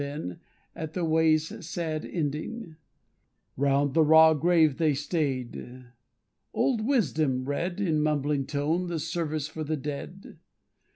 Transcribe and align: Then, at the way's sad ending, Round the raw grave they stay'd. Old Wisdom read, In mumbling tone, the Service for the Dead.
Then, 0.01 0.39
at 0.75 0.93
the 0.93 1.05
way's 1.05 1.63
sad 1.63 2.03
ending, 2.05 2.75
Round 3.55 3.93
the 3.93 4.01
raw 4.03 4.33
grave 4.33 4.77
they 4.79 4.95
stay'd. 4.95 5.85
Old 6.55 6.83
Wisdom 6.83 7.45
read, 7.45 7.79
In 7.79 8.01
mumbling 8.01 8.47
tone, 8.47 8.87
the 8.87 8.97
Service 8.97 9.47
for 9.47 9.63
the 9.63 9.77
Dead. 9.77 10.39